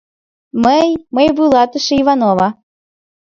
Мый, 0.63 0.87
мый 1.15 1.27
вуйлатыше 1.35 1.93
Иванова... 2.01 2.47